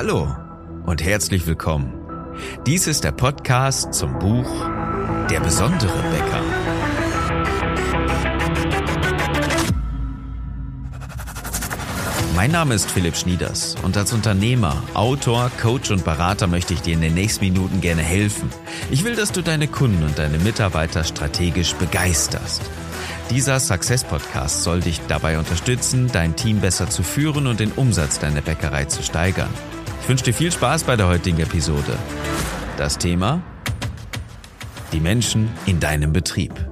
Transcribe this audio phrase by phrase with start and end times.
[0.00, 0.28] Hallo
[0.86, 1.92] und herzlich willkommen.
[2.66, 4.48] Dies ist der Podcast zum Buch
[5.28, 6.40] Der besondere Bäcker.
[12.36, 16.94] Mein Name ist Philipp Schnieders und als Unternehmer, Autor, Coach und Berater möchte ich dir
[16.94, 18.50] in den nächsten Minuten gerne helfen.
[18.92, 22.62] Ich will, dass du deine Kunden und deine Mitarbeiter strategisch begeisterst.
[23.30, 28.20] Dieser Success Podcast soll dich dabei unterstützen, dein Team besser zu führen und den Umsatz
[28.20, 29.50] deiner Bäckerei zu steigern.
[30.08, 31.98] Ich wünsche dir viel Spaß bei der heutigen Episode.
[32.78, 33.42] Das Thema?
[34.90, 36.67] Die Menschen in deinem Betrieb.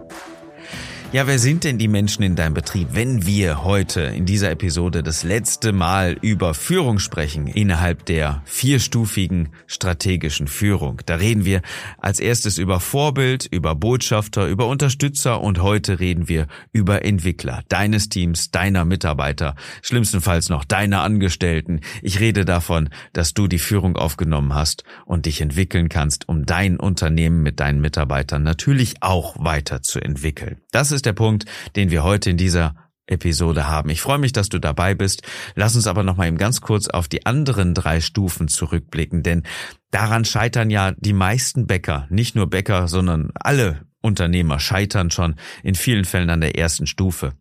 [1.13, 5.05] Ja, wer sind denn die Menschen in deinem Betrieb, wenn wir heute in dieser Episode
[5.05, 11.01] das letzte Mal über Führung sprechen innerhalb der vierstufigen strategischen Führung?
[11.07, 11.63] Da reden wir
[11.99, 18.09] als erstes über Vorbild, über Botschafter, über Unterstützer und heute reden wir über Entwickler deines
[18.09, 21.83] Teams, deiner Mitarbeiter, schlimmstenfalls noch deiner Angestellten.
[22.03, 26.79] Ich rede davon, dass du die Führung aufgenommen hast und dich entwickeln kannst, um dein
[26.81, 30.59] Unternehmen mit deinen Mitarbeitern natürlich auch weiterzuentwickeln.
[30.73, 31.45] Das ist der Punkt,
[31.75, 32.75] den wir heute in dieser
[33.07, 33.91] Episode haben.
[33.91, 35.23] Ich freue mich, dass du dabei bist.
[35.55, 39.45] Lass uns aber noch mal eben ganz kurz auf die anderen drei Stufen zurückblicken, denn
[39.91, 45.75] daran scheitern ja die meisten Bäcker, nicht nur Bäcker, sondern alle Unternehmer scheitern schon in
[45.75, 47.35] vielen Fällen an der ersten Stufe.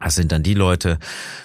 [0.00, 0.98] Das sind dann die Leute,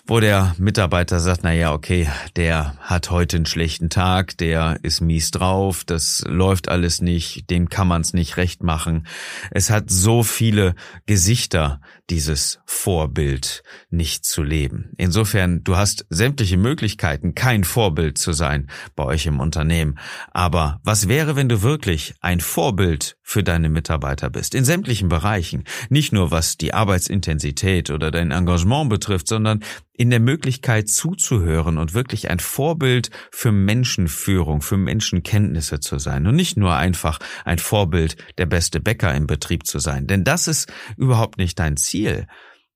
[0.06, 5.02] wo der Mitarbeiter sagt, na ja, okay, der hat heute einen schlechten Tag, der ist
[5.02, 9.08] mies drauf, das läuft alles nicht, dem kann man es nicht recht machen.
[9.52, 14.92] Es hat so viele Gesichter, dieses Vorbild nicht zu leben.
[14.98, 19.98] Insofern, du hast sämtliche Möglichkeiten, kein Vorbild zu sein bei euch im Unternehmen.
[20.32, 24.54] Aber was wäre, wenn du wirklich ein Vorbild für deine Mitarbeiter bist?
[24.54, 25.64] In sämtlichen Bereichen.
[25.90, 29.64] Nicht nur was die Arbeitsintensität oder dein Engagement betrifft, sondern
[29.94, 36.36] in der Möglichkeit zuzuhören und wirklich ein Vorbild für Menschenführung, für Menschenkenntnisse zu sein und
[36.36, 40.08] nicht nur einfach ein Vorbild, der beste Bäcker im Betrieb zu sein.
[40.08, 42.28] Denn das ist überhaupt nicht dein Ziel.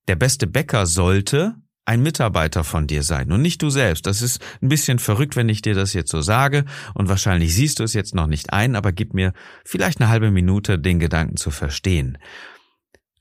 [0.07, 1.55] Der beste Bäcker sollte
[1.87, 4.05] ein Mitarbeiter von dir sein und nicht du selbst.
[4.07, 7.79] Das ist ein bisschen verrückt, wenn ich dir das jetzt so sage und wahrscheinlich siehst
[7.79, 11.37] du es jetzt noch nicht ein, aber gib mir vielleicht eine halbe Minute, den Gedanken
[11.37, 12.17] zu verstehen.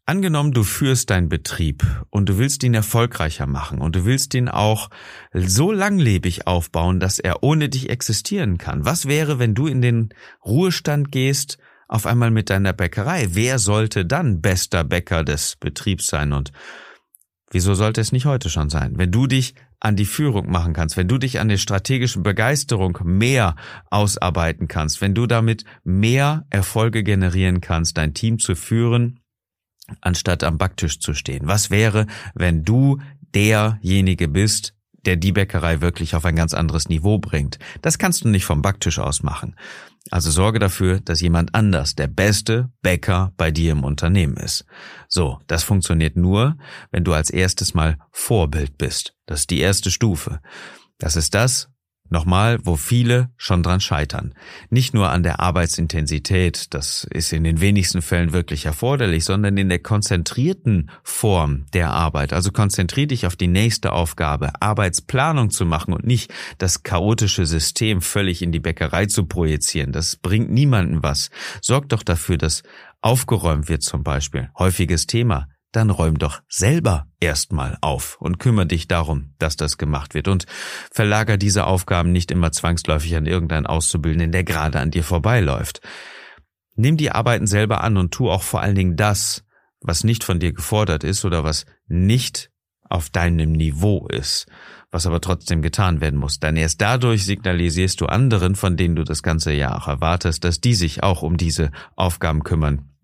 [0.08, 4.48] Angenommen, du führst deinen Betrieb und du willst ihn erfolgreicher machen und du willst ihn
[4.48, 4.88] auch
[5.32, 8.84] so langlebig aufbauen, dass er ohne dich existieren kann.
[8.84, 10.10] Was wäre, wenn du in den
[10.44, 11.58] Ruhestand gehst,
[11.88, 13.30] auf einmal mit deiner Bäckerei?
[13.30, 16.52] Wer sollte dann bester Bäcker des Betriebs sein und
[17.50, 18.92] wieso sollte es nicht heute schon sein?
[18.98, 22.96] Wenn du dich an die Führung machen kannst, wenn du dich an der strategischen Begeisterung
[23.02, 23.56] mehr
[23.90, 29.18] ausarbeiten kannst, wenn du damit mehr Erfolge generieren kannst, dein Team zu führen,
[30.00, 31.46] anstatt am Backtisch zu stehen?
[31.46, 32.98] Was wäre, wenn du
[33.34, 34.74] derjenige bist,
[35.04, 37.58] der die Bäckerei wirklich auf ein ganz anderes Niveau bringt?
[37.82, 39.56] Das kannst du nicht vom Backtisch aus machen.
[40.10, 44.64] Also sorge dafür, dass jemand anders der beste Bäcker bei dir im Unternehmen ist.
[45.08, 46.56] So, das funktioniert nur,
[46.92, 49.14] wenn du als erstes mal Vorbild bist.
[49.26, 50.40] Das ist die erste Stufe.
[50.98, 51.68] Das ist das,
[52.08, 54.34] Nochmal, wo viele schon dran scheitern.
[54.70, 59.68] Nicht nur an der Arbeitsintensität, das ist in den wenigsten Fällen wirklich erforderlich, sondern in
[59.68, 62.32] der konzentrierten Form der Arbeit.
[62.32, 68.00] Also konzentrier dich auf die nächste Aufgabe, Arbeitsplanung zu machen und nicht das chaotische System
[68.00, 69.92] völlig in die Bäckerei zu projizieren.
[69.92, 71.30] Das bringt niemanden was.
[71.60, 72.62] Sorg doch dafür, dass
[73.00, 74.50] aufgeräumt wird zum Beispiel.
[74.58, 80.14] Häufiges Thema dann räum doch selber erstmal auf und kümmere dich darum, dass das gemacht
[80.14, 80.46] wird und
[80.90, 85.80] verlager diese Aufgaben nicht immer zwangsläufig an irgendeinen Auszubildenden, der gerade an dir vorbeiläuft.
[86.74, 89.44] Nimm die Arbeiten selber an und tu auch vor allen Dingen das,
[89.80, 92.50] was nicht von dir gefordert ist oder was nicht
[92.88, 94.46] auf deinem Niveau ist,
[94.90, 96.38] was aber trotzdem getan werden muss.
[96.38, 100.60] Denn erst dadurch signalisierst du anderen, von denen du das ganze Jahr auch erwartest, dass
[100.60, 102.95] die sich auch um diese Aufgaben kümmern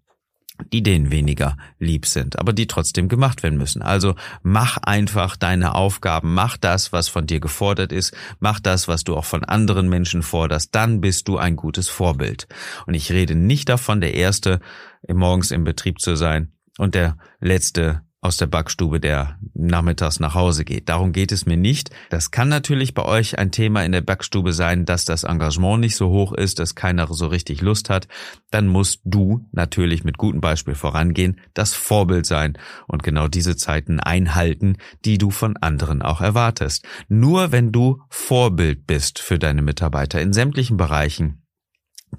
[0.73, 3.83] die denen weniger lieb sind, aber die trotzdem gemacht werden müssen.
[3.83, 9.05] Also mach einfach deine Aufgaben, mach das, was von dir gefordert ist, mach das, was
[9.05, 12.47] du auch von anderen Menschen forderst, dann bist du ein gutes Vorbild.
[12.87, 14.61] Und ich rede nicht davon, der Erste
[15.09, 20.65] morgens im Betrieb zu sein und der Letzte aus der Backstube, der nachmittags nach Hause
[20.65, 20.89] geht.
[20.89, 21.91] Darum geht es mir nicht.
[22.09, 25.97] Das kann natürlich bei euch ein Thema in der Backstube sein, dass das Engagement nicht
[25.97, 28.07] so hoch ist, dass keiner so richtig Lust hat.
[28.53, 33.99] Dann musst du natürlich mit gutem Beispiel vorangehen, das Vorbild sein und genau diese Zeiten
[33.99, 36.87] einhalten, die du von anderen auch erwartest.
[37.09, 41.43] Nur wenn du Vorbild bist für deine Mitarbeiter in sämtlichen Bereichen,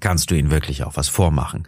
[0.00, 1.66] kannst du ihnen wirklich auch was vormachen.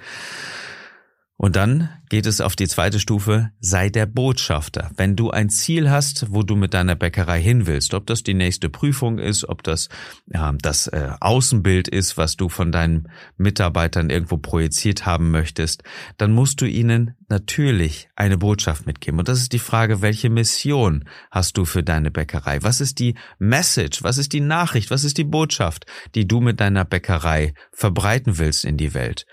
[1.38, 4.90] Und dann geht es auf die zweite Stufe, sei der Botschafter.
[4.96, 8.32] Wenn du ein Ziel hast, wo du mit deiner Bäckerei hin willst, ob das die
[8.32, 9.90] nächste Prüfung ist, ob das
[10.32, 15.82] ja, das äh, Außenbild ist, was du von deinen Mitarbeitern irgendwo projiziert haben möchtest,
[16.16, 19.18] dann musst du ihnen natürlich eine Botschaft mitgeben.
[19.18, 22.62] Und das ist die Frage, welche Mission hast du für deine Bäckerei?
[22.62, 24.02] Was ist die Message?
[24.02, 24.90] Was ist die Nachricht?
[24.90, 25.84] Was ist die Botschaft,
[26.14, 29.26] die du mit deiner Bäckerei verbreiten willst in die Welt?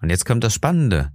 [0.00, 1.12] Und jetzt kommt das Spannende.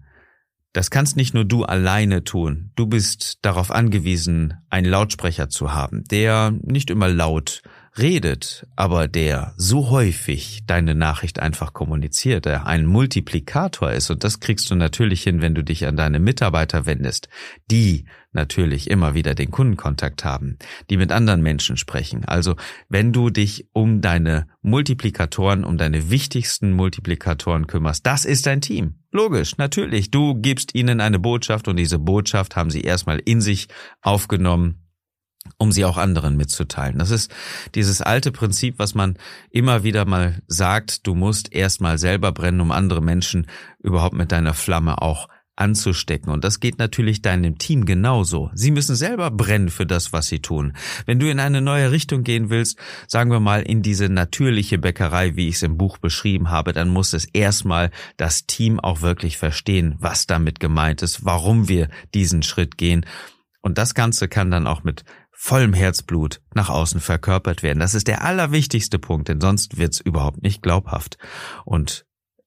[0.73, 2.71] Das kannst nicht nur du alleine tun.
[2.75, 7.61] Du bist darauf angewiesen, einen Lautsprecher zu haben, der nicht immer laut
[7.97, 14.09] redet, aber der so häufig deine Nachricht einfach kommuniziert, der ein Multiplikator ist.
[14.09, 17.29] Und das kriegst du natürlich hin, wenn du dich an deine Mitarbeiter wendest,
[17.69, 20.57] die natürlich immer wieder den Kundenkontakt haben,
[20.89, 22.25] die mit anderen Menschen sprechen.
[22.25, 22.55] Also
[22.89, 28.95] wenn du dich um deine Multiplikatoren, um deine wichtigsten Multiplikatoren kümmerst, das ist dein Team.
[29.11, 30.09] Logisch, natürlich.
[30.09, 33.67] Du gibst ihnen eine Botschaft und diese Botschaft haben sie erstmal in sich
[34.01, 34.82] aufgenommen
[35.57, 36.99] um sie auch anderen mitzuteilen.
[36.99, 37.31] Das ist
[37.75, 39.17] dieses alte Prinzip, was man
[39.49, 43.47] immer wieder mal sagt, du musst erstmal selber brennen, um andere Menschen
[43.79, 46.31] überhaupt mit deiner Flamme auch anzustecken.
[46.31, 48.49] Und das geht natürlich deinem Team genauso.
[48.53, 50.73] Sie müssen selber brennen für das, was sie tun.
[51.05, 55.35] Wenn du in eine neue Richtung gehen willst, sagen wir mal in diese natürliche Bäckerei,
[55.35, 59.37] wie ich es im Buch beschrieben habe, dann muss es erstmal das Team auch wirklich
[59.37, 63.05] verstehen, was damit gemeint ist, warum wir diesen Schritt gehen.
[63.61, 65.05] Und das Ganze kann dann auch mit
[65.43, 67.79] vollem Herzblut nach außen verkörpert werden.
[67.79, 71.17] Das ist der allerwichtigste Punkt, denn sonst wird's überhaupt nicht glaubhaft.
[71.65, 72.05] Und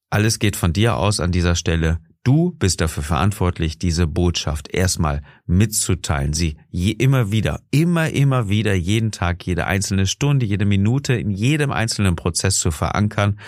[0.09, 1.99] alles geht von dir aus an dieser Stelle.
[2.25, 8.73] Du bist dafür verantwortlich, diese Botschaft erstmal mitzuteilen, sie je immer wieder, immer, immer wieder,
[8.73, 13.39] jeden Tag, jede einzelne Stunde, jede Minute, in jedem einzelnen Prozess zu verankern,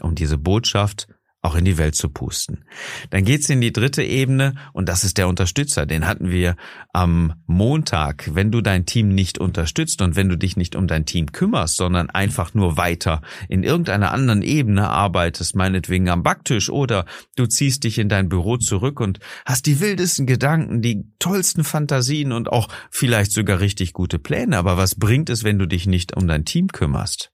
[0.00, 1.08] um diese Botschaft
[1.42, 2.64] auch in die Welt zu pusten.
[3.10, 5.86] Dann geht's in die dritte Ebene und das ist der Unterstützer.
[5.86, 6.54] Den hatten wir
[6.92, 8.30] am Montag.
[8.32, 11.76] Wenn du dein Team nicht unterstützt und wenn du dich nicht um dein Team kümmerst,
[11.76, 17.82] sondern einfach nur weiter in irgendeiner anderen Ebene arbeitest, meinetwegen am Backtisch oder du ziehst
[17.82, 22.68] dich in dein Büro zurück und hast die wildesten Gedanken, die tollsten Fantasien und auch
[22.90, 24.56] vielleicht sogar richtig gute Pläne.
[24.56, 27.32] Aber was bringt es, wenn du dich nicht um dein Team kümmerst?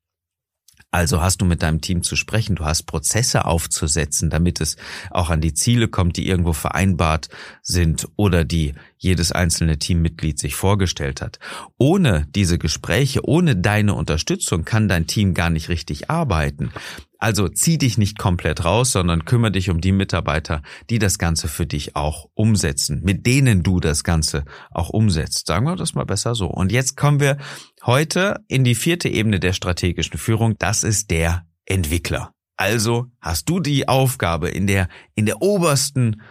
[0.90, 4.76] Also hast du mit deinem Team zu sprechen, du hast Prozesse aufzusetzen, damit es
[5.10, 7.28] auch an die Ziele kommt, die irgendwo vereinbart
[7.62, 11.38] sind oder die jedes einzelne Teammitglied sich vorgestellt hat.
[11.78, 16.70] Ohne diese Gespräche, ohne deine Unterstützung kann dein Team gar nicht richtig arbeiten.
[17.18, 21.48] Also zieh dich nicht komplett raus, sondern kümmere dich um die Mitarbeiter, die das Ganze
[21.48, 25.46] für dich auch umsetzen, mit denen du das Ganze auch umsetzt.
[25.46, 26.46] Sagen wir das mal besser so.
[26.46, 27.38] Und jetzt kommen wir
[27.84, 30.56] heute in die vierte Ebene der strategischen Führung.
[30.58, 32.32] Das ist der Entwickler.
[32.56, 36.22] Also hast du die Aufgabe in der, in der obersten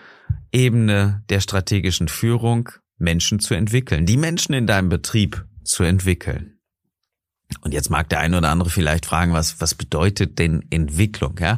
[0.52, 6.60] Ebene der strategischen Führung, Menschen zu entwickeln, die Menschen in deinem Betrieb zu entwickeln.
[7.62, 11.58] Und jetzt mag der eine oder andere vielleicht fragen, was, was bedeutet denn Entwicklung, ja?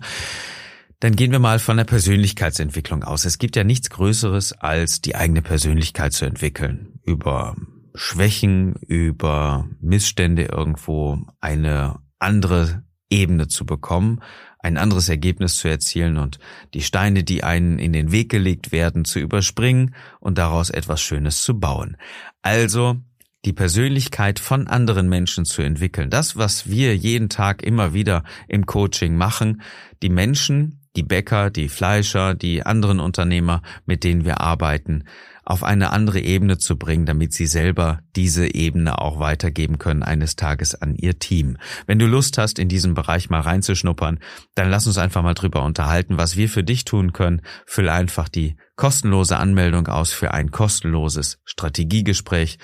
[1.00, 3.24] Dann gehen wir mal von der Persönlichkeitsentwicklung aus.
[3.24, 7.00] Es gibt ja nichts Größeres, als die eigene Persönlichkeit zu entwickeln.
[7.06, 7.56] Über
[7.96, 14.22] Schwächen, über Missstände irgendwo eine andere Ebene zu bekommen,
[14.60, 16.40] ein anderes Ergebnis zu erzielen und
[16.74, 21.42] die Steine, die einen in den Weg gelegt werden, zu überspringen und daraus etwas Schönes
[21.42, 21.98] zu bauen.
[22.42, 22.98] Also
[23.46, 26.10] die Persönlichkeit von anderen Menschen zu entwickeln.
[26.10, 29.62] Das, was wir jeden Tag immer wieder im Coaching machen,
[30.04, 35.06] die Menschen, die Bäcker, die Fleischer, die anderen Unternehmer, mit denen wir arbeiten,
[35.50, 40.36] auf eine andere Ebene zu bringen, damit sie selber diese Ebene auch weitergeben können eines
[40.36, 41.58] Tages an ihr Team.
[41.88, 44.20] Wenn du Lust hast, in diesem Bereich mal reinzuschnuppern,
[44.54, 47.42] dann lass uns einfach mal drüber unterhalten, was wir für dich tun können.
[47.66, 52.60] Füll einfach die kostenlose Anmeldung aus für ein kostenloses Strategiegespräch.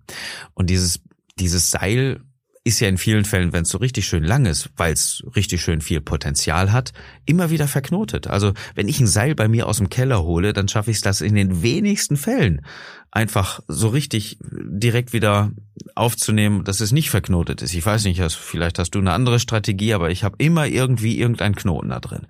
[0.53, 1.01] Und dieses,
[1.39, 2.21] dieses Seil
[2.67, 5.61] ist ja in vielen Fällen, wenn es so richtig schön lang ist, weil es richtig
[5.61, 6.91] schön viel Potenzial hat,
[7.25, 8.27] immer wieder verknotet.
[8.27, 11.21] Also wenn ich ein Seil bei mir aus dem Keller hole, dann schaffe ich das
[11.21, 12.65] in den wenigsten Fällen
[13.09, 15.51] einfach so richtig direkt wieder
[15.95, 17.73] aufzunehmen, dass es nicht verknotet ist.
[17.73, 21.55] Ich weiß nicht, vielleicht hast du eine andere Strategie, aber ich habe immer irgendwie irgendeinen
[21.55, 22.27] Knoten da drin.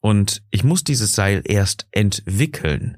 [0.00, 2.96] Und ich muss dieses Seil erst entwickeln,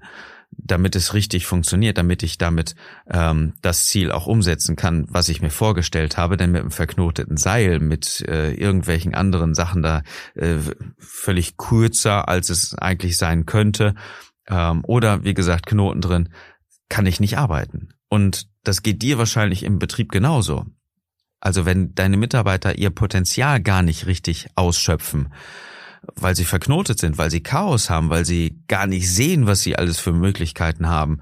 [0.51, 2.75] damit es richtig funktioniert, damit ich damit
[3.11, 6.37] ähm, das Ziel auch umsetzen kann, was ich mir vorgestellt habe.
[6.37, 10.03] Denn mit einem verknoteten Seil, mit äh, irgendwelchen anderen Sachen da
[10.35, 10.59] äh,
[10.99, 13.95] völlig kürzer, als es eigentlich sein könnte,
[14.49, 16.29] ähm, oder wie gesagt Knoten drin,
[16.89, 17.89] kann ich nicht arbeiten.
[18.09, 20.67] Und das geht dir wahrscheinlich im Betrieb genauso.
[21.41, 25.33] Also wenn deine Mitarbeiter ihr Potenzial gar nicht richtig ausschöpfen,
[26.17, 29.77] weil sie verknotet sind, weil sie Chaos haben, weil sie gar nicht sehen, was sie
[29.77, 31.21] alles für Möglichkeiten haben,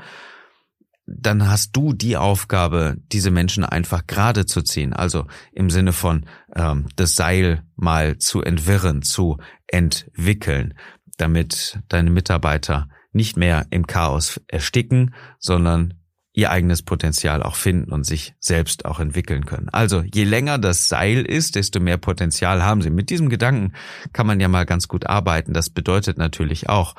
[1.06, 4.92] dann hast du die Aufgabe, diese Menschen einfach gerade zu ziehen.
[4.92, 10.74] Also im Sinne von ähm, das Seil mal zu entwirren, zu entwickeln,
[11.16, 15.94] damit deine Mitarbeiter nicht mehr im Chaos ersticken, sondern
[16.32, 19.68] ihr eigenes Potenzial auch finden und sich selbst auch entwickeln können.
[19.70, 22.90] Also je länger das Seil ist, desto mehr Potenzial haben sie.
[22.90, 23.72] Mit diesem Gedanken
[24.12, 25.52] kann man ja mal ganz gut arbeiten.
[25.52, 26.94] Das bedeutet natürlich auch,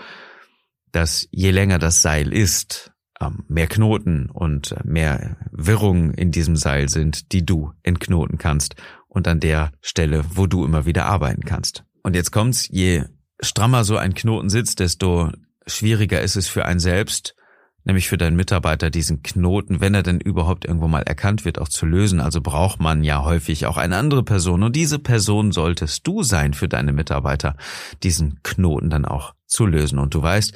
[0.91, 6.89] dass je länger das Seil ist, ähm, mehr Knoten und mehr Wirrungen in diesem Seil
[6.89, 8.75] sind, die du entknoten kannst
[9.07, 11.85] und an der Stelle, wo du immer wieder arbeiten kannst.
[12.03, 13.05] Und jetzt kommt's, je
[13.39, 15.31] strammer so ein Knoten sitzt, desto
[15.65, 17.35] schwieriger ist es für einen selbst,
[17.83, 21.69] nämlich für deinen Mitarbeiter diesen Knoten, wenn er denn überhaupt irgendwo mal erkannt wird, auch
[21.69, 22.19] zu lösen.
[22.19, 26.53] Also braucht man ja häufig auch eine andere Person und diese Person solltest du sein
[26.53, 27.55] für deine Mitarbeiter,
[28.03, 29.99] diesen Knoten dann auch zu lösen.
[29.99, 30.53] Und du weißt,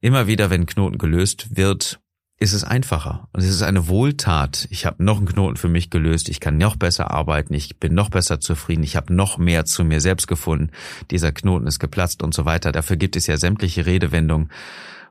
[0.00, 2.00] immer wieder, wenn Knoten gelöst wird,
[2.38, 3.28] ist es einfacher.
[3.32, 4.66] Und es ist eine Wohltat.
[4.70, 6.28] Ich habe noch einen Knoten für mich gelöst.
[6.28, 7.54] Ich kann noch besser arbeiten.
[7.54, 8.82] Ich bin noch besser zufrieden.
[8.82, 10.70] Ich habe noch mehr zu mir selbst gefunden.
[11.10, 12.72] Dieser Knoten ist geplatzt und so weiter.
[12.72, 14.50] Dafür gibt es ja sämtliche Redewendungen.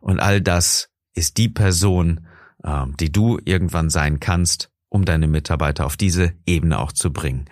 [0.02, 2.28] Und all das ist die Person,
[2.64, 7.46] ähm, die du irgendwann sein kannst, um deine Mitarbeiter auf diese Ebene auch zu bringen.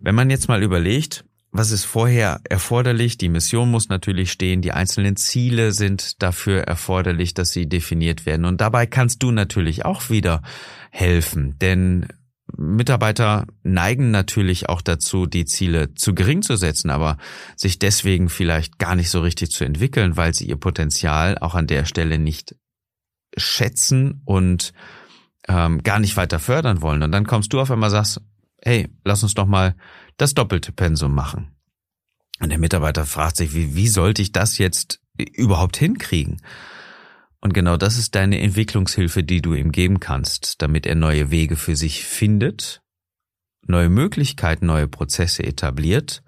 [0.00, 1.24] Wenn man jetzt mal überlegt,
[1.56, 3.16] was ist vorher erforderlich?
[3.16, 8.44] Die Mission muss natürlich stehen, die einzelnen Ziele sind dafür erforderlich, dass sie definiert werden.
[8.44, 10.42] Und dabei kannst du natürlich auch wieder
[10.90, 12.08] helfen, denn
[12.56, 17.18] Mitarbeiter neigen natürlich auch dazu, die Ziele zu gering zu setzen, aber
[17.56, 21.66] sich deswegen vielleicht gar nicht so richtig zu entwickeln, weil sie ihr Potenzial auch an
[21.66, 22.56] der Stelle nicht
[23.36, 24.72] schätzen und
[25.48, 27.02] ähm, gar nicht weiter fördern wollen.
[27.02, 28.20] Und dann kommst du auf einmal sagst,
[28.62, 29.74] hey, lass uns doch mal
[30.16, 31.50] das doppelte Pensum machen.
[32.40, 36.42] Und der Mitarbeiter fragt sich, wie, wie sollte ich das jetzt überhaupt hinkriegen?
[37.40, 41.56] Und genau das ist deine Entwicklungshilfe, die du ihm geben kannst, damit er neue Wege
[41.56, 42.82] für sich findet,
[43.66, 46.22] neue Möglichkeiten, neue Prozesse etabliert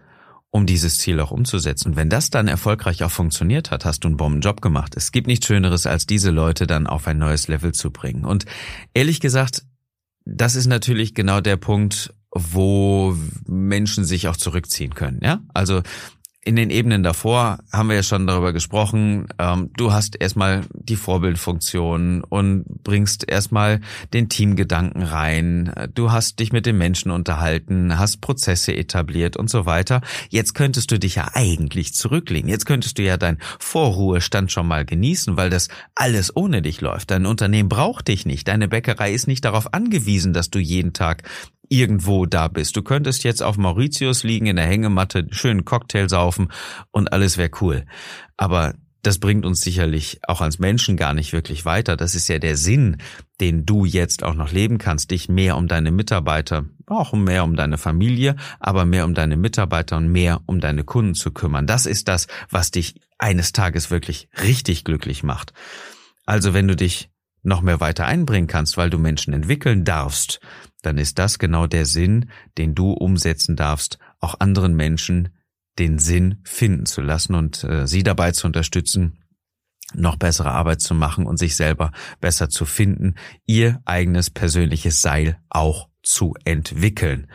[0.57, 1.97] um dieses Ziel auch umzusetzen.
[1.97, 4.95] wenn das dann erfolgreich auch funktioniert hat, hast du einen Bombenjob gemacht.
[4.97, 8.25] Es gibt nichts Schöneres, als diese Leute dann auf ein neues Level zu bringen.
[8.25, 8.47] Und
[8.95, 9.65] ehrlich gesagt,
[10.25, 15.21] das ist natürlich genau der Punkt, wo Menschen sich auch zurückziehen können.
[15.23, 15.83] Ja, also
[16.47, 19.26] in den Ebenen davor haben wir ja schon darüber gesprochen.
[19.37, 23.81] Ähm, du hast erstmal die Vorbildfunktion und bringst erstmal
[24.15, 25.73] den Teamgedanken rein.
[25.93, 30.03] Du hast dich mit den Menschen unterhalten, hast Prozesse etabliert und so weiter.
[30.29, 32.49] Jetzt könntest du dich ja eigentlich zurücklegen.
[32.49, 37.11] Jetzt könntest du ja deinen Vorruhestand schon mal genießen, weil das alles ohne dich läuft.
[37.11, 38.47] Dein Unternehmen braucht dich nicht.
[38.47, 41.25] Deine Bäckerei ist nicht darauf angewiesen, dass du jeden Tag
[41.69, 42.77] irgendwo da bist.
[42.77, 46.49] Du könntest jetzt auf Mauritius liegen in der Hängematte, schönen Cocktail saufen
[46.91, 47.85] und alles wäre cool.
[48.37, 48.75] Aber
[49.07, 51.97] das bringt uns sicherlich auch als Menschen gar nicht wirklich weiter.
[51.97, 52.97] Das ist ja der Sinn,
[53.41, 57.55] den du jetzt auch noch leben kannst, dich mehr um deine Mitarbeiter, auch mehr um
[57.55, 61.69] deine Familie, aber mehr um deine Mitarbeiter und mehr um deine Kunden zu kümmern.
[61.69, 65.53] Das ist das, was dich eines Tages wirklich richtig glücklich macht.
[66.25, 67.09] Also wenn du dich
[67.47, 70.41] noch mehr weiter einbringen kannst, weil du Menschen entwickeln darfst,
[70.83, 75.31] dann ist das genau der Sinn, den du umsetzen darfst, auch anderen Menschen
[75.79, 79.23] den Sinn finden zu lassen und äh, sie dabei zu unterstützen,
[79.95, 83.15] noch bessere Arbeit zu machen und sich selber besser zu finden,
[83.47, 87.31] ihr eigenes persönliches Seil auch zu entwickeln.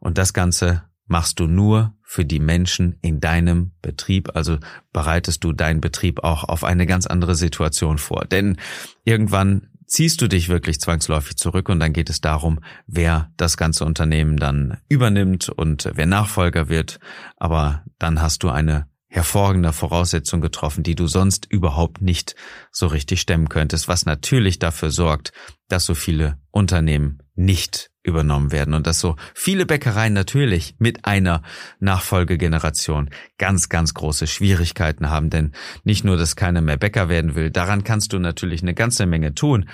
[0.00, 4.58] Und das Ganze machst du nur für die Menschen in deinem Betrieb, also
[4.92, 8.24] bereitest du deinen Betrieb auch auf eine ganz andere Situation vor.
[8.24, 8.56] Denn
[9.04, 13.84] irgendwann ziehst du dich wirklich zwangsläufig zurück und dann geht es darum, wer das ganze
[13.84, 17.00] Unternehmen dann übernimmt und wer Nachfolger wird.
[17.36, 22.36] Aber dann hast du eine hervorragende Voraussetzung getroffen, die du sonst überhaupt nicht
[22.70, 25.32] so richtig stemmen könntest, was natürlich dafür sorgt,
[25.68, 31.42] dass so viele Unternehmen nicht übernommen werden und dass so viele Bäckereien natürlich mit einer
[31.80, 35.52] Nachfolgegeneration ganz, ganz große Schwierigkeiten haben, denn
[35.82, 39.34] nicht nur, dass keiner mehr Bäcker werden will, daran kannst du natürlich eine ganze Menge
[39.34, 39.68] tun.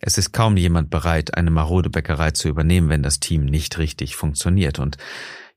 [0.00, 4.16] Es ist kaum jemand bereit, eine marode Bäckerei zu übernehmen, wenn das Team nicht richtig
[4.16, 4.80] funktioniert.
[4.80, 4.96] Und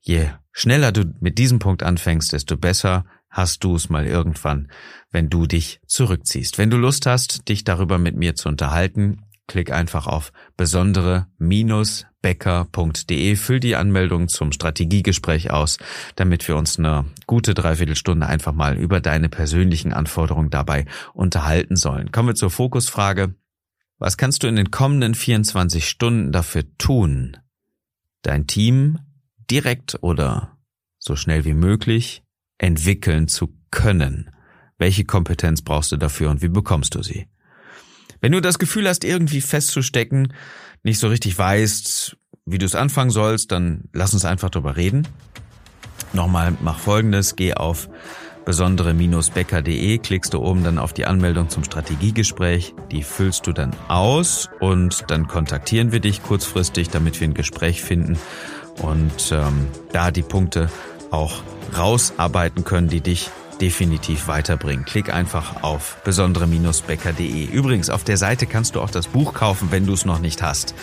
[0.00, 3.04] je schneller du mit diesem Punkt anfängst, desto besser
[3.36, 4.70] hast du es mal irgendwann,
[5.10, 6.56] wenn du dich zurückziehst.
[6.58, 13.60] Wenn du Lust hast, dich darüber mit mir zu unterhalten, klick einfach auf besondere-becker.de, füll
[13.60, 15.76] die Anmeldung zum Strategiegespräch aus,
[16.16, 22.10] damit wir uns eine gute Dreiviertelstunde einfach mal über deine persönlichen Anforderungen dabei unterhalten sollen.
[22.12, 23.34] Kommen wir zur Fokusfrage.
[23.98, 27.36] Was kannst du in den kommenden 24 Stunden dafür tun,
[28.22, 28.98] dein Team
[29.50, 30.56] direkt oder
[30.98, 32.22] so schnell wie möglich
[32.58, 34.30] entwickeln zu können?
[34.78, 37.26] Welche Kompetenz brauchst du dafür und wie bekommst du sie?
[38.20, 40.32] Wenn du das Gefühl hast, irgendwie festzustecken,
[40.82, 45.06] nicht so richtig weißt, wie du es anfangen sollst, dann lass uns einfach drüber reden.
[46.12, 47.88] Nochmal, mach folgendes, geh auf
[48.44, 54.48] besondere-becker.de, klickst du oben dann auf die Anmeldung zum Strategiegespräch, die füllst du dann aus
[54.60, 58.16] und dann kontaktieren wir dich kurzfristig, damit wir ein Gespräch finden
[58.82, 60.70] und ähm, da die Punkte
[61.10, 61.42] auch
[61.76, 63.30] rausarbeiten können, die dich
[63.60, 64.84] definitiv weiterbringen.
[64.84, 67.46] Klick einfach auf besondere-becker.de.
[67.46, 70.42] Übrigens, auf der Seite kannst du auch das Buch kaufen, wenn du es noch nicht
[70.42, 70.74] hast.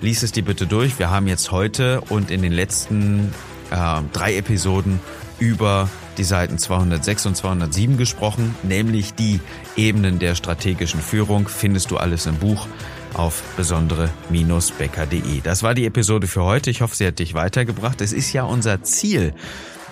[0.00, 0.98] Lies es dir bitte durch.
[0.98, 3.34] Wir haben jetzt heute und in den letzten
[3.70, 5.00] äh, drei Episoden
[5.38, 9.40] über die Seiten 206 und 207 gesprochen, nämlich die
[9.76, 11.48] Ebenen der strategischen Führung.
[11.48, 12.66] Findest du alles im Buch
[13.14, 15.40] auf besondere-becker.de.
[15.42, 16.70] Das war die Episode für heute.
[16.70, 18.00] Ich hoffe, sie hat dich weitergebracht.
[18.00, 19.34] Es ist ja unser Ziel,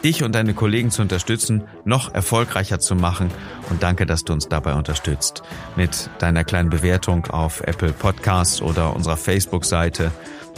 [0.05, 3.31] dich und deine Kollegen zu unterstützen, noch erfolgreicher zu machen.
[3.69, 5.43] Und danke, dass du uns dabei unterstützt.
[5.77, 10.13] Mit deiner kleinen Bewertung auf Apple Podcasts oder unserer Facebook-Seite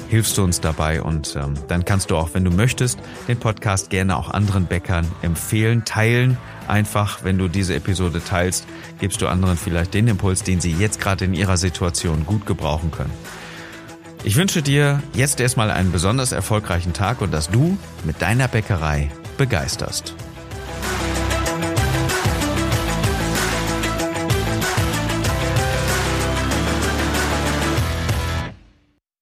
[0.08, 3.90] hilfst du uns dabei und ähm, dann kannst du auch, wenn du möchtest, den Podcast
[3.90, 6.36] gerne auch anderen Bäckern empfehlen, teilen.
[6.68, 8.66] Einfach, wenn du diese Episode teilst,
[9.00, 12.90] gibst du anderen vielleicht den Impuls, den sie jetzt gerade in ihrer Situation gut gebrauchen
[12.90, 13.12] können.
[14.24, 19.10] Ich wünsche dir jetzt erstmal einen besonders erfolgreichen Tag und dass du mit deiner Bäckerei
[19.36, 20.14] begeisterst.